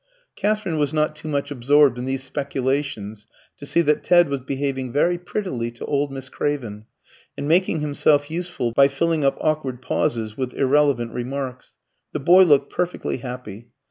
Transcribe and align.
Katherine 0.35 0.79
was 0.79 0.93
not 0.93 1.15
too 1.15 1.27
much 1.27 1.51
absorbed 1.51 1.95
in 1.99 2.05
these 2.05 2.23
speculations 2.23 3.27
to 3.59 3.67
see 3.67 3.81
that 3.81 4.03
Ted 4.03 4.29
was 4.29 4.39
behaving 4.39 4.91
very 4.91 5.19
prettily 5.19 5.69
to 5.73 5.85
old 5.85 6.11
Miss 6.11 6.27
Craven, 6.27 6.85
and 7.37 7.47
making 7.47 7.81
himself 7.81 8.31
useful 8.31 8.71
by 8.71 8.87
filling 8.87 9.23
up 9.23 9.37
awkward 9.39 9.79
pauses 9.79 10.35
with 10.35 10.55
irrelevant 10.55 11.13
remarks. 11.13 11.75
The 12.13 12.19
boy 12.19 12.45
looked 12.45 12.73
perfectly 12.73 13.17
happy. 13.17 13.67